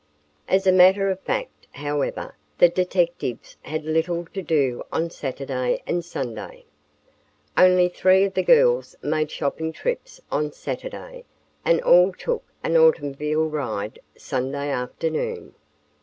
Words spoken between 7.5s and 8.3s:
Only three